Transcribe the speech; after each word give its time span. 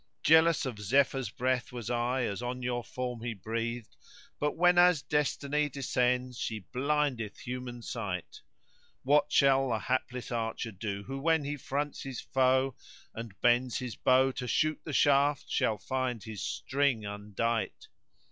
Jealous 0.23 0.65
of 0.65 0.79
Zephyr's 0.79 1.29
breath 1.29 1.71
was 1.71 1.91
I 1.91 2.23
as 2.23 2.41
on 2.41 2.63
your 2.63 2.83
form 2.83 3.21
he 3.21 3.35
breathed 3.35 3.95
* 4.19 4.39
But 4.39 4.57
whenas 4.57 5.03
Destiny 5.03 5.69
descends 5.69 6.39
she 6.39 6.57
blindeth 6.71 7.37
human 7.37 7.81
sight[FN#111] 7.81 8.41
What 9.03 9.31
shall 9.31 9.69
the 9.69 9.77
hapless 9.77 10.31
archer 10.31 10.71
do 10.71 11.03
who 11.03 11.19
when 11.19 11.43
he 11.43 11.55
fronts 11.55 12.01
his 12.01 12.19
foe 12.19 12.75
* 12.95 13.13
And 13.13 13.39
bends 13.41 13.77
his 13.77 13.95
bow 13.95 14.31
to 14.31 14.47
shoot 14.47 14.79
the 14.83 14.91
shaft 14.93 15.51
shall 15.51 15.77
find 15.77 16.23
his 16.23 16.41
string 16.41 17.01
undight? 17.03 17.87